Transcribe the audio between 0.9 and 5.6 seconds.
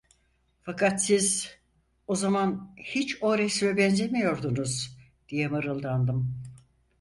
siz, o zaman hiç o resme benzemiyordunuz! diye